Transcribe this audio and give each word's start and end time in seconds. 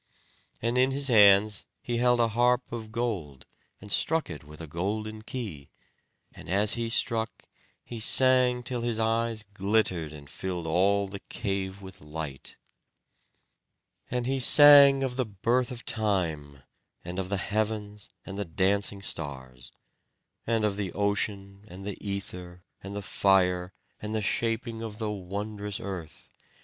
And 0.63 0.79
in 0.79 0.89
his 0.89 1.09
hands 1.09 1.67
he 1.79 1.97
held 1.97 2.19
a 2.19 2.29
harp 2.29 2.71
of 2.71 2.91
gold, 2.91 3.45
and 3.79 3.91
struck 3.91 4.31
it 4.31 4.43
with 4.43 4.59
a 4.59 4.65
golden 4.65 5.21
key; 5.21 5.69
and 6.33 6.49
as 6.49 6.73
he 6.73 6.89
struck, 6.89 7.43
he 7.85 7.99
sang 7.99 8.63
till 8.63 8.81
his 8.81 8.99
eyes 8.99 9.45
glittered, 9.53 10.11
and 10.11 10.27
filled 10.27 10.65
all 10.65 11.07
the 11.07 11.19
cave 11.29 11.83
with 11.83 12.01
light. 12.01 12.55
And 14.09 14.25
he 14.25 14.39
sang 14.39 15.03
of 15.03 15.17
the 15.17 15.25
birth 15.27 15.69
of 15.69 15.85
Time, 15.85 16.63
and 17.05 17.19
of 17.19 17.29
the 17.29 17.37
heavens 17.37 18.09
and 18.25 18.39
the 18.39 18.45
dancing 18.45 19.03
stars; 19.03 19.71
and 20.47 20.65
of 20.65 20.77
the 20.77 20.91
ocean, 20.93 21.63
and 21.67 21.85
the 21.85 22.03
ether, 22.03 22.63
and 22.81 22.95
the 22.95 23.03
fire, 23.03 23.71
and 24.01 24.15
the 24.15 24.21
shaping 24.23 24.81
of 24.81 24.97
the 24.97 25.11
wondrous 25.11 25.79
earth. 25.79 26.31